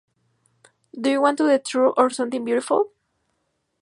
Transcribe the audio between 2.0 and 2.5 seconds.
Something